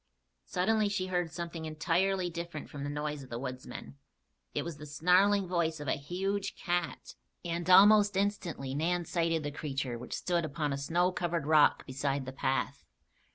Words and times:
Suddenly 0.47 0.89
she 0.89 1.05
heard 1.05 1.31
something 1.31 1.65
entirely 1.65 2.27
different 2.27 2.71
from 2.71 2.83
the 2.83 2.89
noise 2.89 3.21
of 3.21 3.29
the 3.29 3.37
woodsmen. 3.37 3.99
It 4.51 4.63
was 4.63 4.77
the 4.77 4.87
snarling 4.87 5.47
voice 5.47 5.79
of 5.79 5.87
a 5.87 5.93
huge 5.93 6.55
cat 6.55 7.13
and 7.45 7.69
almost 7.69 8.17
instantly 8.17 8.73
Nan 8.73 9.05
sighted 9.05 9.43
the 9.43 9.51
creature 9.51 9.99
which 9.99 10.15
stood 10.17 10.43
upon 10.43 10.73
a 10.73 10.77
snow 10.79 11.11
covered 11.11 11.45
rock 11.45 11.85
beside 11.85 12.25
the 12.25 12.33
path. 12.33 12.83